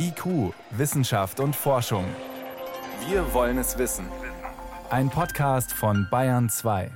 [0.00, 2.04] IQ, Wissenschaft und Forschung.
[3.08, 4.06] Wir wollen es wissen.
[4.90, 6.90] Ein Podcast von Bayern 2.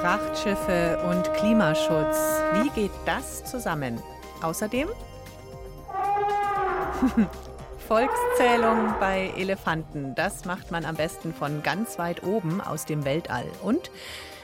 [0.00, 2.16] Frachtschiffe und Klimaschutz.
[2.54, 4.00] Wie geht das zusammen?
[4.40, 4.88] Außerdem
[7.86, 10.14] Volkszählung bei Elefanten.
[10.14, 13.44] Das macht man am besten von ganz weit oben aus dem Weltall.
[13.62, 13.90] Und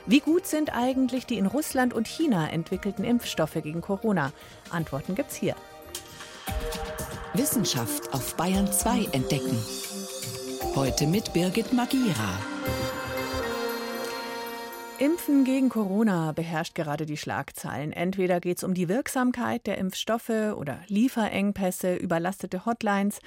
[0.07, 4.33] wie gut sind eigentlich die in Russland und China entwickelten Impfstoffe gegen Corona?
[4.71, 5.55] Antworten gibt's hier.
[7.35, 9.57] Wissenschaft auf Bayern 2 entdecken.
[10.75, 12.39] Heute mit Birgit Magira.
[14.99, 17.93] Impfen gegen Corona beherrscht gerade die Schlagzeilen.
[17.93, 23.19] Entweder geht es um die Wirksamkeit der Impfstoffe oder Lieferengpässe, überlastete Hotlines.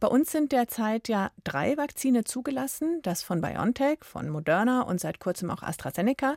[0.00, 5.20] Bei uns sind derzeit ja drei Vakzine zugelassen, das von BioNTech, von Moderna und seit
[5.20, 6.36] kurzem auch AstraZeneca.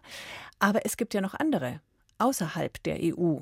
[0.59, 1.79] Aber es gibt ja noch andere,
[2.17, 3.37] außerhalb der EU.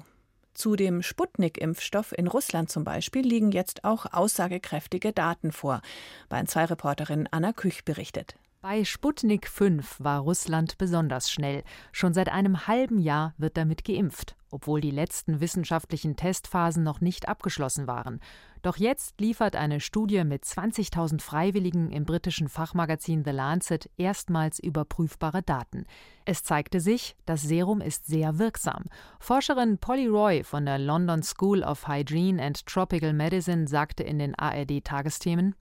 [0.54, 5.82] Zu dem Sputnik-Impfstoff in Russland zum Beispiel liegen jetzt auch aussagekräftige Daten vor.
[6.30, 8.36] Bayern 2 Reporterin Anna Küch berichtet.
[8.64, 11.64] Bei Sputnik 5 war Russland besonders schnell.
[11.92, 17.28] Schon seit einem halben Jahr wird damit geimpft, obwohl die letzten wissenschaftlichen Testphasen noch nicht
[17.28, 18.20] abgeschlossen waren.
[18.62, 25.42] Doch jetzt liefert eine Studie mit 20.000 Freiwilligen im britischen Fachmagazin The Lancet erstmals überprüfbare
[25.42, 25.88] Daten.
[26.26, 28.84] Es zeigte sich, das Serum ist sehr wirksam.
[29.20, 34.36] Forscherin Polly Roy von der London School of Hygiene and Tropical Medicine sagte in den
[34.36, 35.56] ARD-Tagesthemen,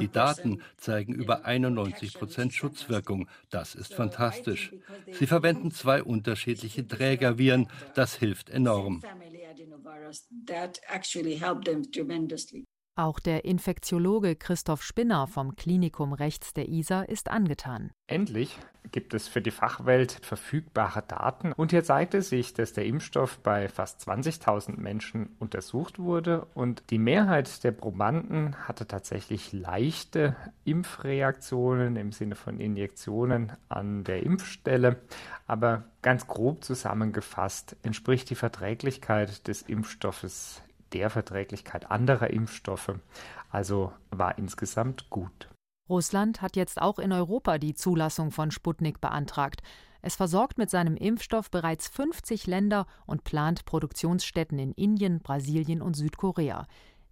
[0.00, 3.28] die Daten zeigen über 91 Prozent Schutzwirkung.
[3.50, 4.72] Das ist fantastisch.
[5.12, 7.68] Sie verwenden zwei unterschiedliche Trägerviren.
[7.94, 9.02] Das hilft enorm.
[12.98, 17.92] Auch der Infektiologe Christoph Spinner vom Klinikum rechts der Isar ist angetan.
[18.08, 18.58] Endlich
[18.90, 21.52] gibt es für die Fachwelt verfügbare Daten.
[21.52, 26.98] Und hier zeigte sich, dass der Impfstoff bei fast 20.000 Menschen untersucht wurde und die
[26.98, 30.34] Mehrheit der Probanden hatte tatsächlich leichte
[30.64, 34.96] Impfreaktionen im Sinne von Injektionen an der Impfstelle.
[35.46, 40.62] Aber ganz grob zusammengefasst entspricht die Verträglichkeit des Impfstoffes
[40.92, 42.94] der Verträglichkeit anderer Impfstoffe,
[43.50, 45.48] also war insgesamt gut.
[45.88, 49.62] Russland hat jetzt auch in Europa die Zulassung von Sputnik beantragt.
[50.02, 55.94] Es versorgt mit seinem Impfstoff bereits 50 Länder und plant Produktionsstätten in Indien, Brasilien und
[55.94, 56.66] Südkorea.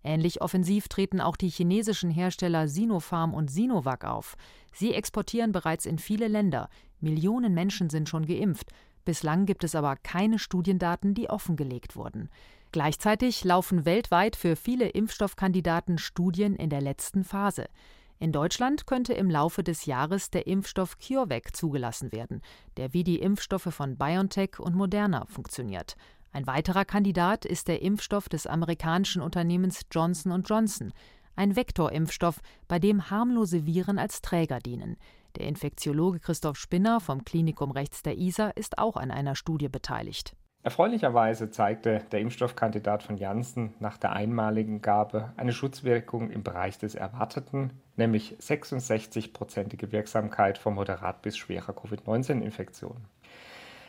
[0.05, 4.37] Ähnlich offensiv treten auch die chinesischen Hersteller Sinopharm und Sinovac auf.
[4.73, 6.69] Sie exportieren bereits in viele Länder.
[7.01, 8.71] Millionen Menschen sind schon geimpft.
[9.05, 12.29] Bislang gibt es aber keine Studiendaten, die offengelegt wurden.
[12.77, 17.71] Gleichzeitig laufen weltweit für viele Impfstoffkandidaten Studien in der letzten Phase.
[18.19, 22.43] In Deutschland könnte im Laufe des Jahres der Impfstoff CureVac zugelassen werden,
[22.77, 25.97] der wie die Impfstoffe von BioNTech und Moderna funktioniert.
[26.33, 30.93] Ein weiterer Kandidat ist der Impfstoff des amerikanischen Unternehmens Johnson Johnson,
[31.35, 34.99] ein Vektorimpfstoff, bei dem harmlose Viren als Träger dienen.
[35.37, 40.37] Der Infektiologe Christoph Spinner vom Klinikum rechts der Isar ist auch an einer Studie beteiligt.
[40.67, 46.97] Erfreulicherweise zeigte der Impfstoffkandidat von Janssen nach der einmaligen Gabe eine Schutzwirkung im Bereich des
[46.97, 52.97] Erwarteten, nämlich 66-prozentige Wirksamkeit vor moderat bis schwerer Covid-19-Infektion.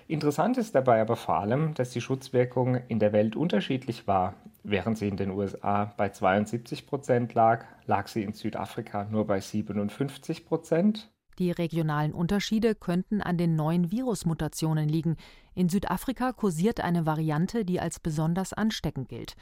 [0.07, 4.35] Interessant ist dabei aber vor allem, dass die Schutzwirkung in der Welt unterschiedlich war.
[4.61, 9.39] Während sie in den USA bei 72 Prozent lag, lag sie in Südafrika nur bei
[9.39, 11.09] 57 Prozent
[11.39, 15.17] die regionalen Unterschiede könnten an den neuen Virusmutationen liegen.
[15.55, 19.35] In Südafrika kursiert eine Variante, die als besonders ansteckend gilt.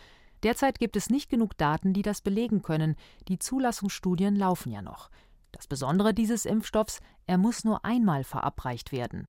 [0.43, 2.95] Derzeit gibt es nicht genug Daten, die das belegen können.
[3.27, 5.09] Die Zulassungsstudien laufen ja noch.
[5.51, 9.25] Das Besondere dieses Impfstoffs, er muss nur einmal verabreicht werden.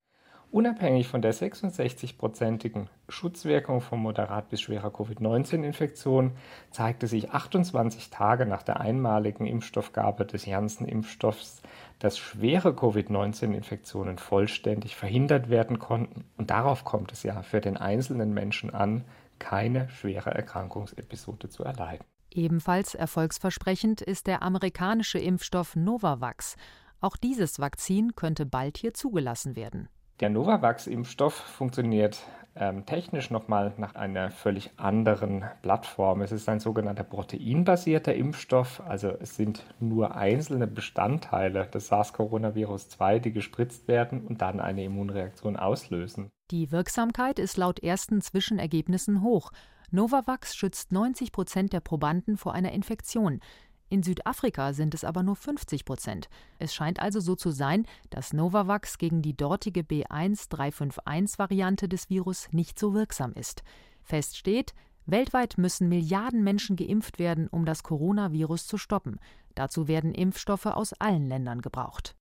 [0.50, 6.32] Unabhängig von der 66-prozentigen Schutzwirkung von moderat bis schwerer Covid-19-Infektion
[6.71, 11.62] zeigte sich 28 Tage nach der einmaligen Impfstoffgabe des Janssen-Impfstoffs,
[11.99, 16.25] dass schwere Covid-19-Infektionen vollständig verhindert werden konnten.
[16.37, 19.05] Und darauf kommt es ja für den einzelnen Menschen an,
[19.38, 22.05] keine schwere Erkrankungsepisode zu erleiden.
[22.31, 26.56] Ebenfalls erfolgsversprechend ist der amerikanische Impfstoff Novavax.
[27.00, 29.88] Auch dieses Vakzin könnte bald hier zugelassen werden.
[30.20, 32.19] Der Novavax-Impfstoff funktioniert
[32.58, 36.23] ähm, technisch nochmal nach einer völlig anderen Plattform.
[36.23, 43.32] Es ist ein sogenannter proteinbasierter Impfstoff, also es sind nur einzelne Bestandteile des SARS-Coronavirus-2, die
[43.32, 46.31] gespritzt werden und dann eine Immunreaktion auslösen.
[46.50, 49.50] Die Wirksamkeit ist laut ersten Zwischenergebnissen hoch.
[49.91, 53.41] Novavax schützt 90 Prozent der Probanden vor einer Infektion.
[53.88, 56.29] In Südafrika sind es aber nur 50 Prozent.
[56.59, 62.79] Es scheint also so zu sein, dass Novavax gegen die dortige B1351-Variante des Virus nicht
[62.79, 63.62] so wirksam ist.
[64.03, 64.75] Fest steht,
[65.06, 69.21] weltweit müssen Milliarden Menschen geimpft werden, um das Coronavirus zu stoppen.
[69.55, 72.17] Dazu werden Impfstoffe aus allen Ländern gebraucht.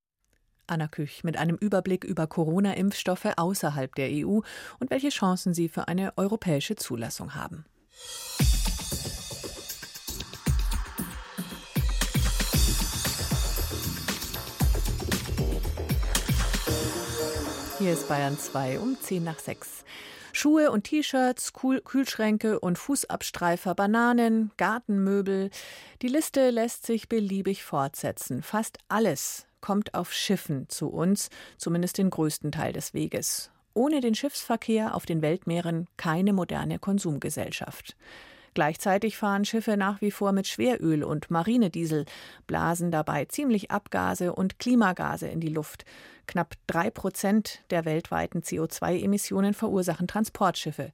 [0.68, 4.40] Anna Küch mit einem Überblick über Corona-Impfstoffe außerhalb der EU
[4.80, 7.66] und welche Chancen sie für eine europäische Zulassung haben.
[17.86, 19.84] Hier ist Bayern 2 um 10 nach 6.
[20.34, 25.52] Schuhe und T-Shirts, Kühlschränke und Fußabstreifer, Bananen, Gartenmöbel.
[26.02, 28.42] Die Liste lässt sich beliebig fortsetzen.
[28.42, 31.30] Fast alles kommt auf Schiffen zu uns,
[31.60, 33.52] zumindest den größten Teil des Weges.
[33.76, 37.96] Ohne den Schiffsverkehr auf den Weltmeeren keine moderne Konsumgesellschaft.
[38.56, 42.06] Gleichzeitig fahren Schiffe nach wie vor mit Schweröl und Marinediesel,
[42.48, 45.84] blasen dabei ziemlich Abgase und Klimagase in die Luft.
[46.26, 50.94] Knapp drei Prozent der weltweiten CO2-Emissionen verursachen Transportschiffe.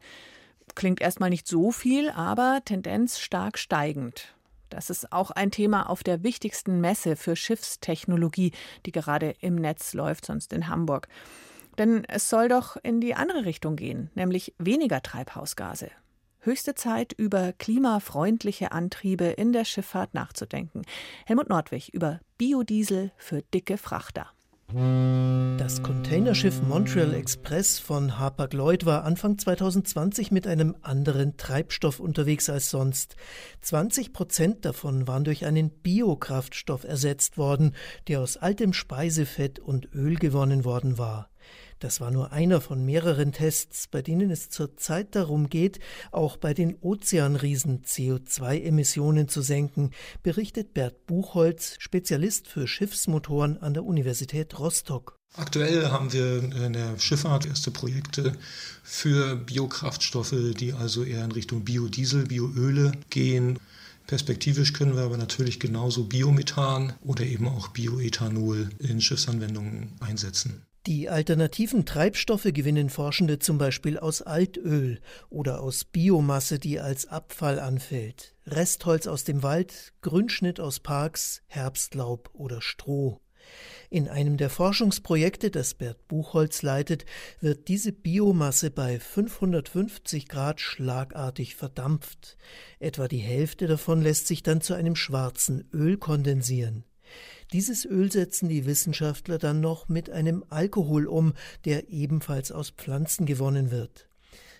[0.74, 4.34] Klingt erstmal nicht so viel, aber Tendenz stark steigend.
[4.70, 8.54] Das ist auch ein Thema auf der wichtigsten Messe für Schiffstechnologie,
[8.88, 11.08] die gerade im Netz läuft, sonst in Hamburg.
[11.78, 15.92] Denn es soll doch in die andere Richtung gehen, nämlich weniger Treibhausgase.
[16.44, 20.82] Höchste Zeit, über klimafreundliche Antriebe in der Schifffahrt nachzudenken.
[21.28, 24.26] Helmut Nordwig über Biodiesel für dicke Frachter.
[24.74, 32.72] Das Containerschiff Montreal Express von Hapag-Lloyd war Anfang 2020 mit einem anderen Treibstoff unterwegs als
[32.72, 33.18] sonst.
[33.62, 37.76] 20 Prozent davon waren durch einen Biokraftstoff ersetzt worden,
[38.08, 41.30] der aus altem Speisefett und Öl gewonnen worden war.
[41.82, 45.80] Das war nur einer von mehreren Tests, bei denen es zurzeit darum geht,
[46.12, 49.90] auch bei den Ozeanriesen CO2-Emissionen zu senken,
[50.22, 55.16] berichtet Bert Buchholz, Spezialist für Schiffsmotoren an der Universität Rostock.
[55.34, 58.34] Aktuell haben wir in der Schifffahrt erste Projekte
[58.84, 63.58] für Biokraftstoffe, die also eher in Richtung Biodiesel, Bioöle gehen.
[64.06, 70.62] Perspektivisch können wir aber natürlich genauso Biomethan oder eben auch Bioethanol in Schiffsanwendungen einsetzen.
[70.88, 75.00] Die alternativen Treibstoffe gewinnen Forschende zum Beispiel aus Altöl
[75.30, 82.32] oder aus Biomasse, die als Abfall anfällt, Restholz aus dem Wald, Grünschnitt aus Parks, Herbstlaub
[82.34, 83.22] oder Stroh.
[83.92, 87.06] In einem der Forschungsprojekte, das Bert Buchholz leitet,
[87.42, 92.38] wird diese Biomasse bei 550 Grad schlagartig verdampft.
[92.80, 96.86] Etwa die Hälfte davon lässt sich dann zu einem schwarzen Öl kondensieren.
[97.54, 101.34] Dieses Öl setzen die Wissenschaftler dann noch mit einem Alkohol um,
[101.66, 104.08] der ebenfalls aus Pflanzen gewonnen wird.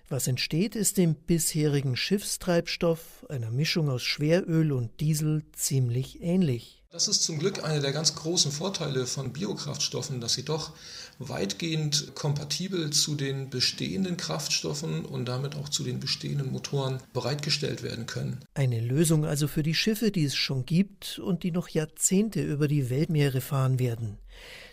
[0.10, 6.81] Was entsteht, ist dem bisherigen Schiffstreibstoff, einer Mischung aus Schweröl und Diesel, ziemlich ähnlich.
[6.94, 10.74] Das ist zum Glück einer der ganz großen Vorteile von Biokraftstoffen, dass sie doch
[11.20, 18.08] weitgehend kompatibel zu den bestehenden Kraftstoffen und damit auch zu den bestehenden Motoren bereitgestellt werden
[18.08, 18.44] können.
[18.56, 22.68] Eine Lösung also für die Schiffe, die es schon gibt und die noch Jahrzehnte über
[22.68, 24.18] die Weltmeere fahren werden.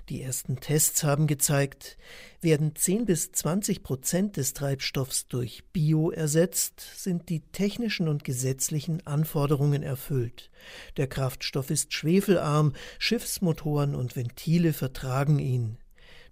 [0.08, 1.99] Die ersten Tests haben gezeigt,
[2.40, 9.06] werden 10 bis 20 Prozent des Treibstoffs durch Bio ersetzt, sind die technischen und gesetzlichen
[9.06, 10.50] Anforderungen erfüllt.
[10.96, 15.76] Der Kraftstoff ist schwefelarm, Schiffsmotoren und Ventile vertragen ihn.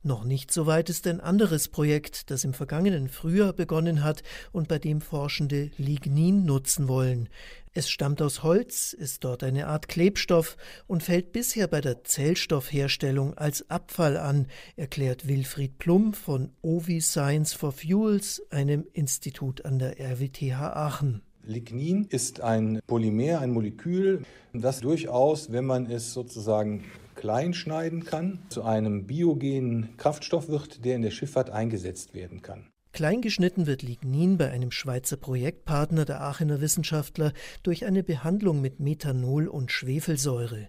[0.03, 4.23] Noch nicht so weit ist ein anderes Projekt, das im vergangenen Frühjahr begonnen hat
[4.53, 7.29] und bei dem Forschende Lignin nutzen wollen.
[7.73, 10.57] Es stammt aus Holz, ist dort eine Art Klebstoff
[10.87, 17.53] und fällt bisher bei der Zellstoffherstellung als Abfall an, erklärt Wilfried Plum von OVI Science
[17.53, 21.21] for Fuels, einem Institut an der RWTH Aachen.
[21.47, 24.23] Lignin ist ein Polymer, ein Molekül,
[24.53, 26.85] das durchaus, wenn man es sozusagen
[27.15, 32.67] klein schneiden kann, zu einem biogenen Kraftstoff wird, der in der Schifffahrt eingesetzt werden kann.
[32.93, 39.49] Kleingeschnitten wird Lignin bei einem Schweizer Projektpartner der Aachener Wissenschaftler durch eine Behandlung mit Methanol
[39.49, 40.69] und Schwefelsäure.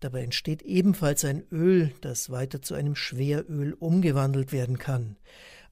[0.00, 5.16] Dabei entsteht ebenfalls ein Öl, das weiter zu einem Schweröl umgewandelt werden kann.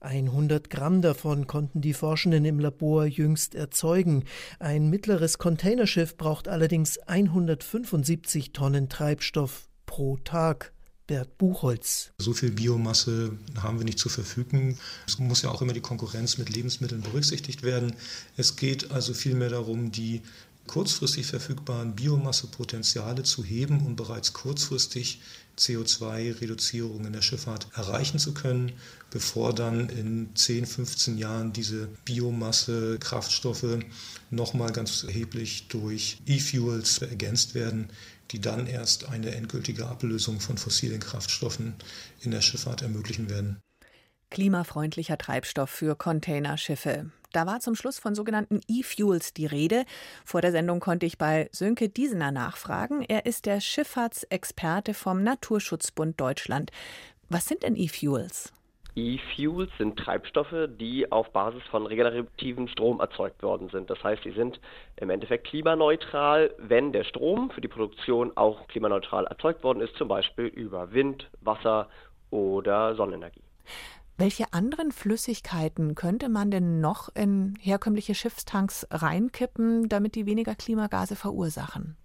[0.03, 4.25] 100 Gramm davon konnten die Forschenden im Labor jüngst erzeugen.
[4.59, 10.73] Ein mittleres Containerschiff braucht allerdings 175 Tonnen Treibstoff pro Tag.
[11.05, 12.11] Bert Buchholz.
[12.17, 14.77] So viel Biomasse haben wir nicht zur Verfügung.
[15.05, 17.93] Es muss ja auch immer die Konkurrenz mit Lebensmitteln berücksichtigt werden.
[18.37, 20.21] Es geht also vielmehr darum, die
[20.67, 25.19] kurzfristig verfügbaren Biomassepotenziale zu heben und bereits kurzfristig
[25.57, 28.71] CO2-Reduzierung in der Schifffahrt erreichen zu können,
[29.11, 33.79] bevor dann in 10, 15 Jahren diese Biomasse, Kraftstoffe
[34.31, 37.89] nochmal ganz erheblich durch E-Fuels ergänzt werden,
[38.31, 41.75] die dann erst eine endgültige Ablösung von fossilen Kraftstoffen
[42.21, 43.59] in der Schifffahrt ermöglichen werden.
[44.31, 47.11] Klimafreundlicher Treibstoff für Containerschiffe.
[47.33, 49.85] Da war zum Schluss von sogenannten E-Fuels die Rede.
[50.23, 53.01] Vor der Sendung konnte ich bei Sönke Diesener nachfragen.
[53.01, 56.71] Er ist der Schifffahrtsexperte vom Naturschutzbund Deutschland.
[57.29, 58.53] Was sind denn E-Fuels?
[58.95, 63.89] E-Fuels sind Treibstoffe, die auf Basis von regenerativem Strom erzeugt worden sind.
[63.89, 64.59] Das heißt, sie sind
[64.97, 70.07] im Endeffekt klimaneutral, wenn der Strom für die Produktion auch klimaneutral erzeugt worden ist, zum
[70.07, 71.89] Beispiel über Wind, Wasser
[72.29, 73.41] oder Sonnenenergie.
[74.15, 81.15] Welche anderen Flüssigkeiten könnte man denn noch in herkömmliche Schiffstanks reinkippen, damit die weniger Klimagase
[81.15, 81.97] verursachen?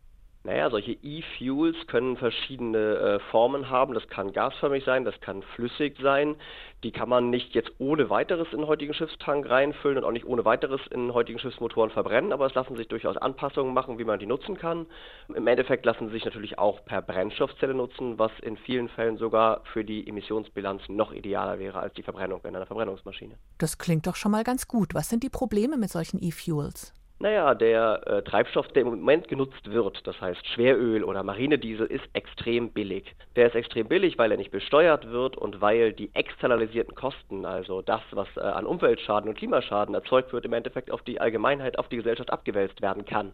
[0.49, 3.93] Naja, solche E-Fuels können verschiedene äh, Formen haben.
[3.93, 6.37] Das kann gasförmig sein, das kann flüssig sein.
[6.83, 10.25] Die kann man nicht jetzt ohne weiteres in den heutigen Schiffstank reinfüllen und auch nicht
[10.25, 14.19] ohne weiteres in heutigen Schiffsmotoren verbrennen, aber es lassen sich durchaus Anpassungen machen, wie man
[14.19, 14.87] die nutzen kann.
[15.35, 19.61] Im Endeffekt lassen sie sich natürlich auch per Brennstoffzelle nutzen, was in vielen Fällen sogar
[19.75, 23.35] für die Emissionsbilanz noch idealer wäre als die Verbrennung in einer Verbrennungsmaschine.
[23.59, 24.95] Das klingt doch schon mal ganz gut.
[24.95, 26.95] Was sind die Probleme mit solchen E-Fuels?
[27.21, 32.05] Naja, der äh, Treibstoff, der im Moment genutzt wird, das heißt Schweröl oder Marinediesel, ist
[32.13, 33.13] extrem billig.
[33.35, 37.83] Der ist extrem billig, weil er nicht besteuert wird und weil die externalisierten Kosten, also
[37.83, 41.89] das, was äh, an Umweltschaden und Klimaschaden erzeugt wird, im Endeffekt auf die Allgemeinheit, auf
[41.89, 43.33] die Gesellschaft abgewälzt werden kann.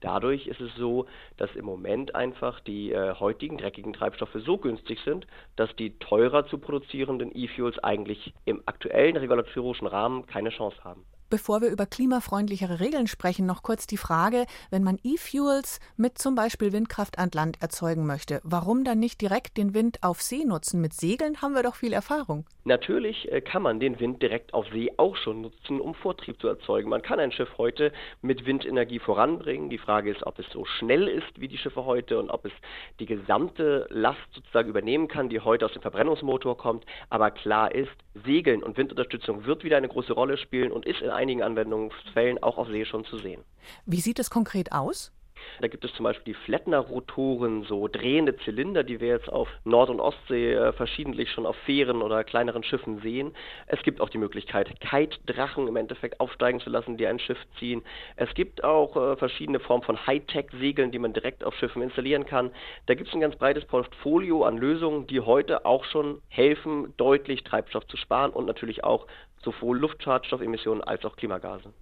[0.00, 1.06] Dadurch ist es so,
[1.36, 6.46] dass im Moment einfach die äh, heutigen dreckigen Treibstoffe so günstig sind, dass die teurer
[6.46, 11.04] zu produzierenden E-Fuels eigentlich im aktuellen regulatorischen Rahmen keine Chance haben.
[11.30, 16.34] Bevor wir über klimafreundlichere Regeln sprechen, noch kurz die Frage, wenn man E-Fuels mit zum
[16.34, 20.80] Beispiel Windkraft an Land erzeugen möchte, warum dann nicht direkt den Wind auf See nutzen?
[20.80, 22.46] Mit Segeln haben wir doch viel Erfahrung.
[22.64, 26.48] Natürlich äh, kann man den Wind direkt auf See auch schon nutzen, um Vortrieb zu
[26.48, 26.90] erzeugen.
[26.90, 29.70] Man kann ein Schiff heute mit Windenergie voranbringen.
[29.70, 32.52] Die Frage ist, ob es so schnell ist wie die Schiffe heute und ob es
[32.98, 36.84] die gesamte Last sozusagen übernehmen kann, die heute aus dem Verbrennungsmotor kommt.
[37.08, 37.90] Aber klar ist,
[38.24, 42.58] Segeln und Windunterstützung wird wieder eine große Rolle spielen und ist in einigen Anwendungsfällen auch
[42.58, 43.42] auf See schon zu sehen.
[43.86, 45.12] Wie sieht es konkret aus?
[45.60, 49.90] Da gibt es zum Beispiel die Flettner-Rotoren, so drehende Zylinder, die wir jetzt auf Nord-
[49.90, 53.34] und Ostsee äh, verschiedentlich schon auf Fähren oder kleineren Schiffen sehen.
[53.66, 57.82] Es gibt auch die Möglichkeit, Kite-Drachen im Endeffekt aufsteigen zu lassen, die ein Schiff ziehen.
[58.16, 62.50] Es gibt auch äh, verschiedene Formen von Hightech-Segeln, die man direkt auf Schiffen installieren kann.
[62.86, 67.44] Da gibt es ein ganz breites Portfolio an Lösungen, die heute auch schon helfen, deutlich
[67.44, 69.06] Treibstoff zu sparen und natürlich auch
[69.42, 71.72] sowohl Luftschadstoffemissionen als auch Klimagase.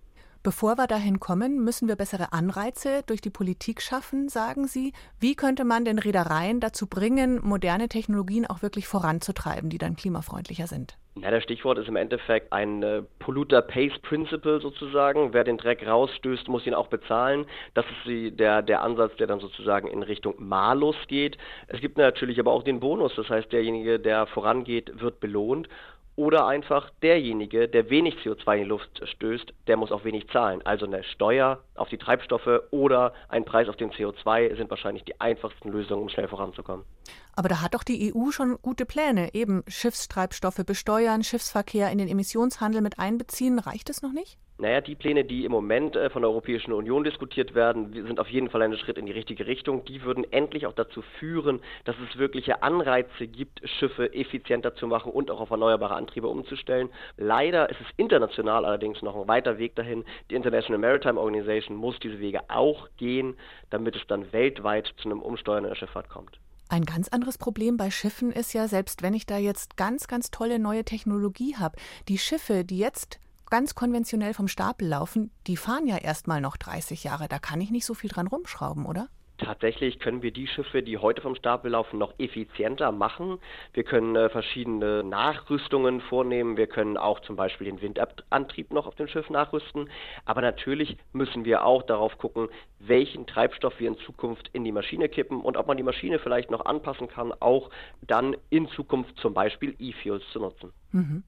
[0.45, 4.93] Bevor wir dahin kommen, müssen wir bessere Anreize durch die Politik schaffen, sagen Sie.
[5.19, 10.69] Wie könnte man den Reedereien dazu bringen, moderne Technologien auch wirklich voranzutreiben, die dann klimafreundlicher
[10.69, 10.97] sind?
[11.17, 15.33] Ja, das Stichwort ist im Endeffekt ein äh, Polluter Pays Principle sozusagen.
[15.33, 17.45] Wer den Dreck rausstößt, muss ihn auch bezahlen.
[17.75, 21.37] Das ist die, der, der Ansatz, der dann sozusagen in Richtung Malus geht.
[21.67, 25.69] Es gibt natürlich aber auch den Bonus, das heißt, derjenige, der vorangeht, wird belohnt
[26.19, 30.61] oder einfach derjenige, der wenig CO2 in die Luft stößt, der muss auch wenig zahlen.
[30.67, 35.21] Also eine Steuer auf die Treibstoffe oder ein Preis auf den CO2 sind wahrscheinlich die
[35.21, 36.85] einfachsten Lösungen, um schnell voranzukommen.
[37.39, 39.33] Aber da hat doch die EU schon gute Pläne.
[39.33, 43.61] Eben Schiffstreibstoffe besteuern, Schiffsverkehr in den Emissionshandel mit einbeziehen.
[43.61, 44.39] Reicht es noch nicht?
[44.59, 48.27] Naja, die Pläne, die im Moment äh, von der Europäischen Union diskutiert werden, sind auf
[48.27, 49.85] jeden Fall ein Schritt in die richtige Richtung.
[49.85, 55.13] Die würden endlich auch dazu führen, dass es wirkliche Anreize gibt, Schiffe effizienter zu machen
[55.13, 56.89] und auch auf erneuerbare Antriebe umzustellen.
[57.19, 60.05] Leider ist es international allerdings noch ein weiter Weg dahin.
[60.29, 63.37] Die International Maritime Organization muss diese Wege auch gehen,
[63.71, 66.41] damit es dann weltweit zu einem Umsteuern der Schifffahrt kommt.
[66.71, 70.31] Ein ganz anderes Problem bei Schiffen ist ja, selbst wenn ich da jetzt ganz, ganz
[70.31, 75.87] tolle neue Technologie habe, die Schiffe, die jetzt ganz konventionell vom Stapel laufen, die fahren
[75.87, 77.29] ja erstmal noch 30 Jahre.
[77.29, 79.09] Da kann ich nicht so viel dran rumschrauben, oder?
[79.39, 83.39] Tatsächlich können wir die Schiffe, die heute vom Stapel laufen, noch effizienter machen.
[83.73, 86.57] Wir können äh, verschiedene Nachrüstungen vornehmen.
[86.57, 89.91] Wir können auch zum Beispiel den Windantrieb noch auf dem Schiff nachrüsten.
[90.25, 92.49] Aber natürlich müssen wir auch darauf gucken,
[92.81, 96.51] welchen Treibstoff wir in Zukunft in die Maschine kippen und ob man die Maschine vielleicht
[96.51, 97.71] noch anpassen kann, auch
[98.03, 100.73] dann in Zukunft zum Beispiel E-Fuels zu nutzen.
[100.91, 101.23] Mhm.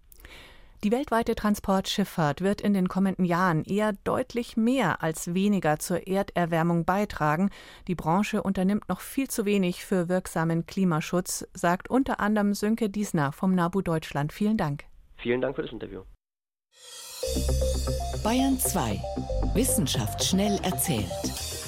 [0.82, 6.86] Die weltweite Transportschifffahrt wird in den kommenden Jahren eher deutlich mehr als weniger zur Erderwärmung
[6.86, 7.50] beitragen.
[7.86, 13.32] Die Branche unternimmt noch viel zu wenig für wirksamen Klimaschutz, sagt unter anderem Sönke Diesner
[13.32, 14.32] vom NABU Deutschland.
[14.32, 14.84] Vielen Dank.
[15.18, 16.00] Vielen Dank für das Interview.
[18.24, 19.02] Bayern 2.
[19.52, 21.59] Wissenschaft schnell erzählt.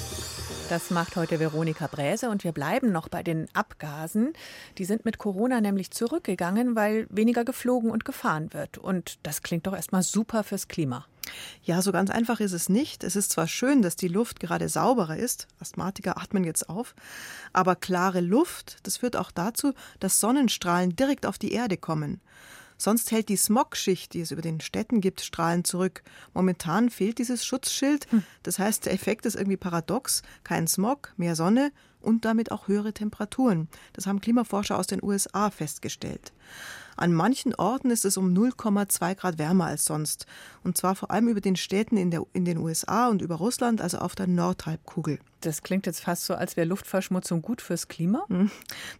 [0.69, 4.33] Das macht heute Veronika Bräse und wir bleiben noch bei den Abgasen.
[4.77, 8.77] Die sind mit Corona nämlich zurückgegangen, weil weniger geflogen und gefahren wird.
[8.77, 11.05] Und das klingt doch erstmal super fürs Klima.
[11.63, 13.03] Ja, so ganz einfach ist es nicht.
[13.03, 16.95] Es ist zwar schön, dass die Luft gerade sauberer ist, Asthmatiker atmen jetzt auf,
[17.53, 22.19] aber klare Luft, das führt auch dazu, dass Sonnenstrahlen direkt auf die Erde kommen.
[22.77, 26.03] Sonst hält die Smogschicht, die es über den Städten gibt, Strahlen zurück.
[26.33, 28.11] Momentan fehlt dieses Schutzschild.
[28.11, 28.23] Hm.
[28.43, 30.21] Das heißt, der Effekt ist irgendwie paradox.
[30.43, 33.69] Kein Smog, mehr Sonne und damit auch höhere Temperaturen.
[33.93, 36.33] Das haben Klimaforscher aus den USA festgestellt.
[36.95, 40.25] An manchen Orten ist es um 0,2 Grad wärmer als sonst.
[40.63, 43.81] Und zwar vor allem über den Städten in, der, in den USA und über Russland,
[43.81, 45.19] also auf der Nordhalbkugel.
[45.41, 48.25] Das klingt jetzt fast so, als wäre Luftverschmutzung gut fürs Klima.
[48.29, 48.49] Hm.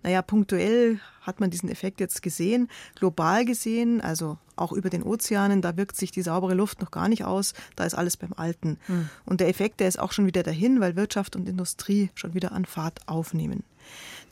[0.02, 2.68] Naja, punktuell hat man diesen Effekt jetzt gesehen.
[2.96, 7.08] Global gesehen, also auch über den Ozeanen, da wirkt sich die saubere Luft noch gar
[7.08, 7.54] nicht aus.
[7.76, 8.78] Da ist alles beim Alten.
[8.88, 9.10] Mhm.
[9.26, 12.52] Und der Effekt, der ist auch schon wieder dahin, weil Wirtschaft und Industrie schon wieder
[12.52, 13.64] an Fahrt aufnehmen.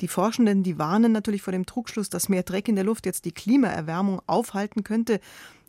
[0.01, 3.25] Die Forschenden, die warnen natürlich vor dem Trugschluss, dass mehr Dreck in der Luft jetzt
[3.25, 5.19] die Klimaerwärmung aufhalten könnte.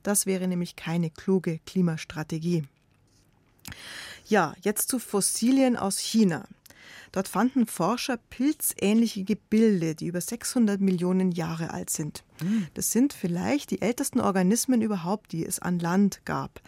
[0.03, 2.65] Das wäre nämlich keine kluge Klimastrategie.
[4.27, 6.47] Ja, jetzt zu Fossilien aus China.
[7.13, 12.25] Dort fanden Forscher pilzähnliche Gebilde, die über 600 Millionen Jahre alt sind.
[12.41, 12.67] Hm.
[12.73, 16.63] Das sind vielleicht die ältesten Organismen überhaupt, die es an Land gab.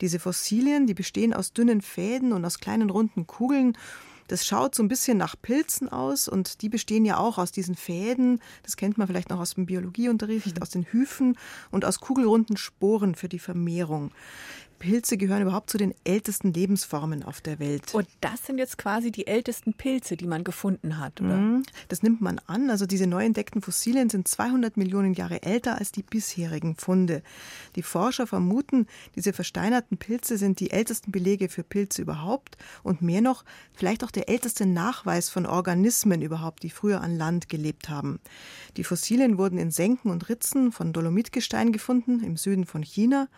[0.00, 3.78] Diese Fossilien, die bestehen aus dünnen Fäden und aus kleinen runden Kugeln.
[4.28, 7.74] Das schaut so ein bisschen nach Pilzen aus und die bestehen ja auch aus diesen
[7.74, 8.40] Fäden.
[8.62, 10.62] Das kennt man vielleicht noch aus dem Biologieunterricht, mhm.
[10.62, 11.36] aus den Hyphen
[11.70, 14.12] und aus kugelrunden Sporen für die Vermehrung.
[14.84, 17.94] Pilze gehören überhaupt zu den ältesten Lebensformen auf der Welt.
[17.94, 21.38] Und das sind jetzt quasi die ältesten Pilze, die man gefunden hat, oder?
[21.38, 22.68] Mhm, das nimmt man an.
[22.68, 27.22] Also diese neu entdeckten Fossilien sind 200 Millionen Jahre älter als die bisherigen Funde.
[27.76, 33.22] Die Forscher vermuten, diese versteinerten Pilze sind die ältesten Belege für Pilze überhaupt und mehr
[33.22, 38.20] noch, vielleicht auch der älteste Nachweis von Organismen überhaupt, die früher an Land gelebt haben.
[38.76, 43.28] Die Fossilien wurden in Senken und Ritzen von Dolomitgestein gefunden im Süden von China.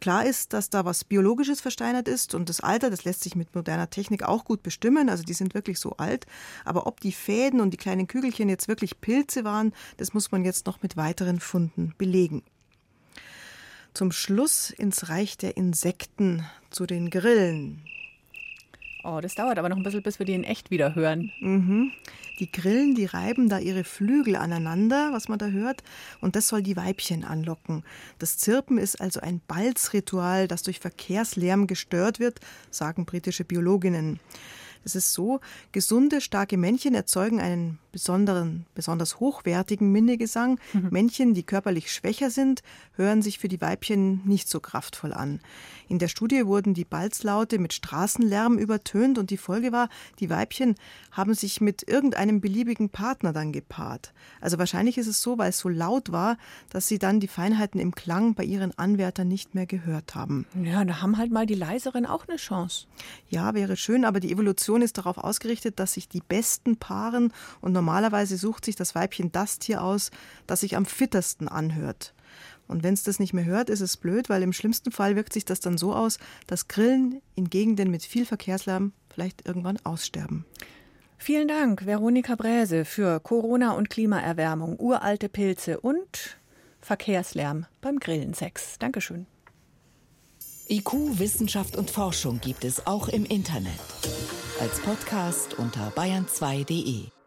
[0.00, 3.54] Klar ist, dass da was Biologisches versteinert ist und das Alter, das lässt sich mit
[3.54, 5.10] moderner Technik auch gut bestimmen.
[5.10, 6.26] Also die sind wirklich so alt.
[6.64, 10.44] Aber ob die Fäden und die kleinen Kügelchen jetzt wirklich Pilze waren, das muss man
[10.44, 12.42] jetzt noch mit weiteren Funden belegen.
[13.92, 17.82] Zum Schluss ins Reich der Insekten zu den Grillen.
[19.02, 21.32] Oh, das dauert aber noch ein bisschen, bis wir die in echt wieder hören.
[21.40, 21.92] Mhm.
[22.38, 25.82] Die Grillen, die reiben da ihre Flügel aneinander, was man da hört,
[26.20, 27.84] und das soll die Weibchen anlocken.
[28.18, 34.20] Das Zirpen ist also ein Balzritual, das durch Verkehrslärm gestört wird, sagen britische Biologinnen.
[34.82, 35.40] Es ist so,
[35.72, 40.58] gesunde, starke Männchen erzeugen einen besonderen, besonders hochwertigen Minnegesang.
[40.72, 40.88] Mhm.
[40.90, 42.62] Männchen, die körperlich schwächer sind,
[42.96, 45.40] hören sich für die Weibchen nicht so kraftvoll an.
[45.90, 49.88] In der Studie wurden die Balzlaute mit Straßenlärm übertönt und die Folge war,
[50.20, 50.76] die Weibchen
[51.10, 54.12] haben sich mit irgendeinem beliebigen Partner dann gepaart.
[54.40, 57.80] Also wahrscheinlich ist es so, weil es so laut war, dass sie dann die Feinheiten
[57.80, 60.46] im Klang bei ihren Anwärtern nicht mehr gehört haben.
[60.62, 62.86] Ja, da haben halt mal die leiseren auch eine Chance.
[63.28, 67.72] Ja, wäre schön, aber die Evolution ist darauf ausgerichtet, dass sich die besten paaren und
[67.72, 70.12] normalerweise sucht sich das Weibchen das Tier aus,
[70.46, 72.14] das sich am fittersten anhört.
[72.70, 75.32] Und wenn es das nicht mehr hört, ist es blöd, weil im schlimmsten Fall wirkt
[75.32, 80.44] sich das dann so aus, dass Grillen in Gegenden mit viel Verkehrslärm vielleicht irgendwann aussterben.
[81.18, 86.38] Vielen Dank, Veronika Bräse, für Corona und Klimaerwärmung, uralte Pilze und
[86.80, 88.78] Verkehrslärm beim Grillensex.
[88.78, 89.26] Dankeschön.
[90.70, 93.72] IQ, Wissenschaft und Forschung gibt es auch im Internet.
[94.60, 97.19] Als Podcast unter bayern2.de.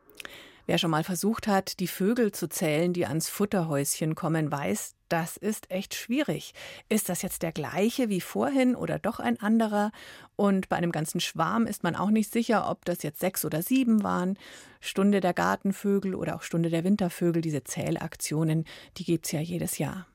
[0.66, 5.36] Wer schon mal versucht hat, die Vögel zu zählen, die ans Futterhäuschen kommen, weiß, das
[5.36, 6.54] ist echt schwierig.
[6.88, 9.92] Ist das jetzt der gleiche wie vorhin oder doch ein anderer?
[10.38, 13.62] Und bei einem ganzen Schwarm ist man auch nicht sicher, ob das jetzt sechs oder
[13.62, 14.38] sieben waren.
[14.80, 18.66] Stunde der Gartenvögel oder auch Stunde der Wintervögel, diese Zählaktionen,
[18.98, 20.08] die gibt es ja jedes Jahr.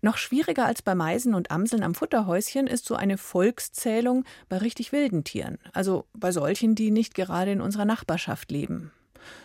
[0.00, 4.92] Noch schwieriger als bei Meisen und Amseln am Futterhäuschen ist so eine Volkszählung bei richtig
[4.92, 8.92] wilden Tieren, also bei solchen, die nicht gerade in unserer Nachbarschaft leben.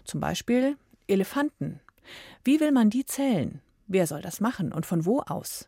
[0.04, 1.80] Zum Beispiel Elefanten.
[2.44, 3.62] Wie will man die zählen?
[3.88, 5.68] Wer soll das machen und von wo aus?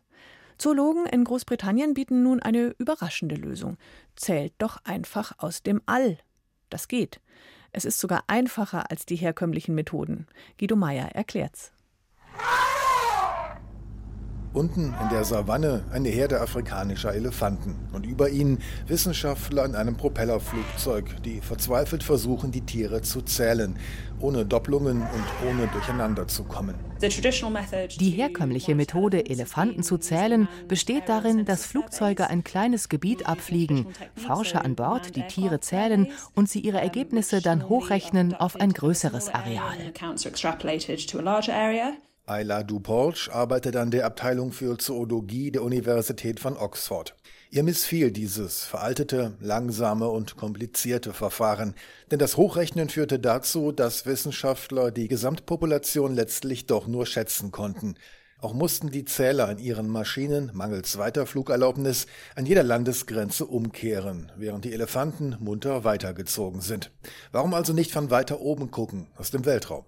[0.56, 3.76] Zoologen in Großbritannien bieten nun eine überraschende Lösung.
[4.16, 6.18] Zählt doch einfach aus dem All.
[6.70, 7.20] Das geht.
[7.72, 10.26] Es ist sogar einfacher als die herkömmlichen Methoden.
[10.58, 11.72] Guido Meyer erklärt's.
[14.54, 21.22] Unten in der Savanne eine Herde afrikanischer Elefanten und über ihnen Wissenschaftler in einem Propellerflugzeug,
[21.24, 23.76] die verzweifelt versuchen, die Tiere zu zählen,
[24.20, 26.76] ohne Doppelungen und ohne durcheinander zu kommen.
[27.02, 34.64] Die herkömmliche Methode, Elefanten zu zählen, besteht darin, dass Flugzeuge ein kleines Gebiet abfliegen, Forscher
[34.64, 39.92] an Bord die Tiere zählen und sie ihre Ergebnisse dann hochrechnen auf ein größeres Areal.
[42.26, 47.14] Ayla Dupolch arbeitet an der Abteilung für Zoologie der Universität von Oxford.
[47.50, 51.74] Ihr missfiel dieses veraltete, langsame und komplizierte Verfahren,
[52.10, 57.94] denn das Hochrechnen führte dazu, dass Wissenschaftler die Gesamtpopulation letztlich doch nur schätzen konnten,
[58.44, 64.74] auch mussten die Zähler in ihren Maschinen mangels Weiterflugerlaubnis an jeder Landesgrenze umkehren, während die
[64.74, 66.90] Elefanten munter weitergezogen sind.
[67.32, 69.86] Warum also nicht von weiter oben gucken, aus dem Weltraum?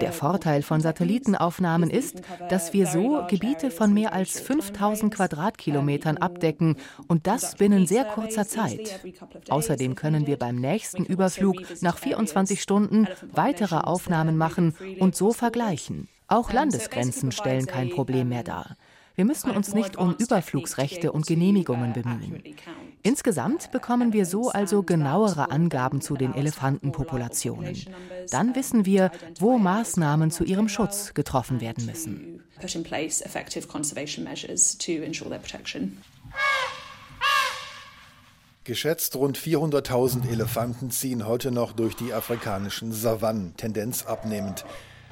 [0.00, 6.76] Der Vorteil von Satellitenaufnahmen ist, dass wir so Gebiete von mehr als 5000 Quadratkilometern abdecken
[7.08, 9.00] und das binnen sehr kurzer Zeit.
[9.48, 15.53] Außerdem können wir beim nächsten Überflug nach 24 Stunden weitere Aufnahmen machen und so vergleichen,
[15.54, 16.08] vergleichen.
[16.26, 18.76] Auch Landesgrenzen stellen kein Problem mehr dar.
[19.14, 22.42] Wir müssen uns nicht um Überflugsrechte und Genehmigungen bemühen.
[23.04, 27.76] Insgesamt bekommen wir so also genauere Angaben zu den Elefantenpopulationen.
[28.30, 32.42] Dann wissen wir, wo Maßnahmen zu ihrem Schutz getroffen werden müssen.
[38.64, 44.64] Geschätzt rund 400.000 Elefanten ziehen heute noch durch die afrikanischen Savannen, Tendenz abnehmend.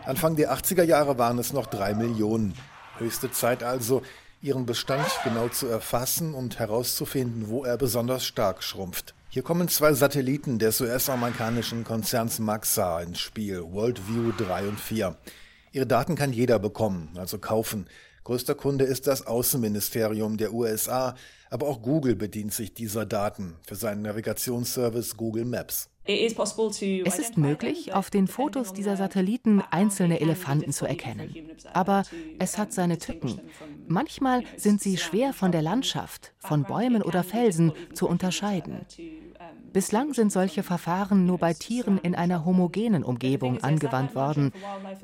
[0.04, 2.54] Anfang der 80er Jahre waren es noch drei Millionen.
[2.98, 4.02] Höchste Zeit also,
[4.40, 9.14] ihren Bestand genau zu erfassen und herauszufinden, wo er besonders stark schrumpft.
[9.28, 15.16] Hier kommen zwei Satelliten des US-amerikanischen Konzerns Maxa ins Spiel, Worldview 3 und 4.
[15.70, 17.86] Ihre Daten kann jeder bekommen, also kaufen.
[18.24, 21.16] Größter Kunde ist das Außenministerium der USA,
[21.50, 25.88] aber auch Google bedient sich dieser Daten für seinen Navigationsservice Google Maps.
[26.04, 31.32] Es ist möglich, auf den Fotos dieser Satelliten einzelne Elefanten zu erkennen.
[31.72, 32.02] Aber
[32.40, 33.40] es hat seine Tücken.
[33.86, 38.84] Manchmal sind sie schwer von der Landschaft, von Bäumen oder Felsen zu unterscheiden.
[39.72, 44.52] Bislang sind solche Verfahren nur bei Tieren in einer homogenen Umgebung angewandt worden,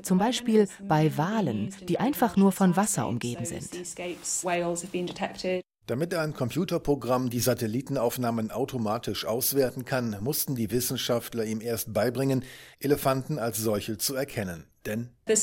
[0.03, 3.69] zum Beispiel bei Walen, die einfach nur von Wasser umgeben sind.
[5.87, 12.43] Damit ein Computerprogramm die Satellitenaufnahmen automatisch auswerten kann, mussten die Wissenschaftler ihm erst beibringen,
[12.79, 14.68] Elefanten als solche zu erkennen.
[14.85, 15.35] Denn der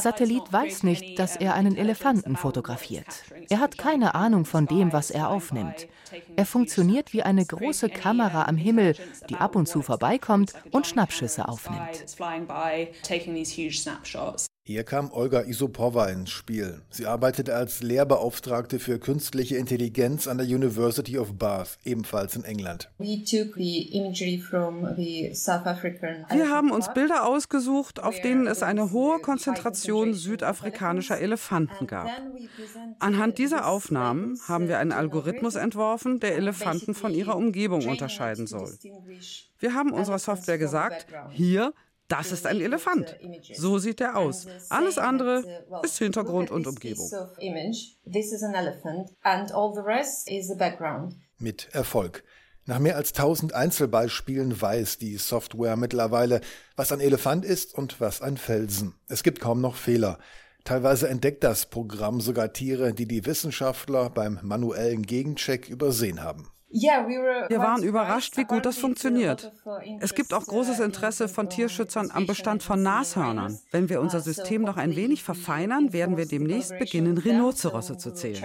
[0.00, 3.06] Satellit weiß nicht, dass er einen Elefanten fotografiert.
[3.48, 5.88] Er hat keine Ahnung von dem, was er aufnimmt.
[6.36, 8.94] Er funktioniert wie eine große Kamera am Himmel,
[9.28, 12.04] die ab und zu vorbeikommt und Schnappschüsse aufnimmt.
[14.68, 16.82] Hier kam Olga Isopova ins Spiel.
[16.90, 22.90] Sie arbeitete als Lehrbeauftragte für künstliche Intelligenz an der University of Bath, ebenfalls in England.
[22.98, 23.24] Wir
[26.50, 32.10] haben uns Bilder ausgesucht, auf denen es eine hohe Konzentration südafrikanischer Elefanten gab.
[32.98, 38.70] Anhand dieser Aufnahmen haben wir einen Algorithmus entworfen, der Elefanten von ihrer Umgebung unterscheiden soll.
[39.58, 41.72] Wir haben unserer Software gesagt, hier
[42.08, 43.16] das ist ein Elefant.
[43.54, 44.46] So sieht er aus.
[44.70, 45.44] Alles andere
[45.82, 47.08] ist Hintergrund und Umgebung.
[51.38, 52.24] Mit Erfolg.
[52.64, 56.42] Nach mehr als 1000 Einzelbeispielen weiß die Software mittlerweile,
[56.76, 58.94] was ein Elefant ist und was ein Felsen.
[59.08, 60.18] Es gibt kaum noch Fehler.
[60.64, 66.50] Teilweise entdeckt das Programm sogar Tiere, die die Wissenschaftler beim manuellen Gegencheck übersehen haben.
[66.70, 69.50] Wir waren überrascht, wie gut das funktioniert.
[70.00, 73.58] Es gibt auch großes Interesse von Tierschützern am Bestand von Nashörnern.
[73.70, 78.42] Wenn wir unser System noch ein wenig verfeinern, werden wir demnächst beginnen, Rhinozerosse zu zählen.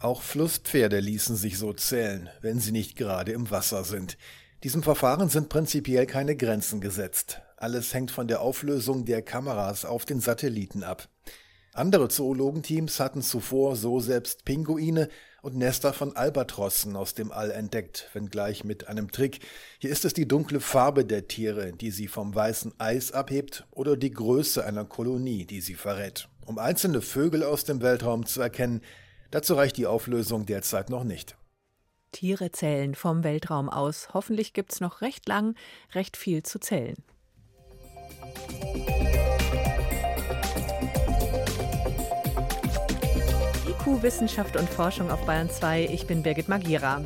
[0.00, 4.16] Auch Flusspferde ließen sich so zählen, wenn sie nicht gerade im Wasser sind.
[4.64, 7.42] Diesem Verfahren sind prinzipiell keine Grenzen gesetzt.
[7.58, 11.09] Alles hängt von der Auflösung der Kameras auf den Satelliten ab.
[11.72, 15.08] Andere Zoologenteams hatten zuvor so selbst Pinguine
[15.40, 19.38] und Nester von Albatrossen aus dem All entdeckt, wenngleich mit einem Trick.
[19.78, 23.96] Hier ist es die dunkle Farbe der Tiere, die sie vom weißen Eis abhebt, oder
[23.96, 26.28] die Größe einer Kolonie, die sie verrät.
[26.44, 28.82] Um einzelne Vögel aus dem Weltraum zu erkennen,
[29.30, 31.36] dazu reicht die Auflösung derzeit noch nicht.
[32.10, 34.12] Tiere zählen vom Weltraum aus.
[34.12, 35.54] Hoffentlich gibt es noch recht lang
[35.94, 36.96] recht viel zu zählen.
[43.90, 45.88] IQ Wissenschaft und Forschung auf Bayern 2.
[45.92, 47.02] Ich bin Birgit Magira.